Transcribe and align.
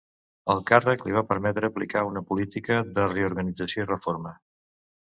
El 0.53 0.61
càrrec 0.69 1.03
li 1.07 1.13
va 1.17 1.23
permetre 1.33 1.71
aplicar 1.73 2.03
una 2.09 2.25
política 2.33 2.81
de 2.99 3.07
reorganització 3.13 3.87
i 3.87 3.93
reforma. 3.97 4.39